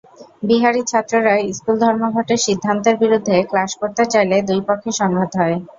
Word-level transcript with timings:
বিহারি 0.43 0.81
ছাত্ররা 0.87 1.33
স্কুল-ধর্মঘটের 1.51 2.39
সিদ্ধান্তের 2.45 2.95
বিরুদ্ধে 3.01 3.35
ক্লাস 3.49 3.71
করতে 3.81 4.03
চাইলে 4.13 4.37
দুই 4.49 4.59
পক্ষে 4.67 4.91
সংঘাত 4.99 5.31
হয়। 5.39 5.57